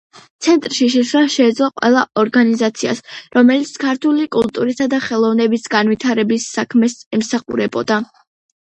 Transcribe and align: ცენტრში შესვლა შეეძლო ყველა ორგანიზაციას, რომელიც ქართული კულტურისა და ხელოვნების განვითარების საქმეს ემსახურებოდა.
ცენტრში 0.45 0.85
შესვლა 0.93 1.21
შეეძლო 1.33 1.67
ყველა 1.81 2.01
ორგანიზაციას, 2.23 3.03
რომელიც 3.37 3.77
ქართული 3.87 4.27
კულტურისა 4.39 4.91
და 4.97 5.03
ხელოვნების 5.11 5.71
განვითარების 5.79 6.51
საქმეს 6.59 7.01
ემსახურებოდა. 7.21 8.05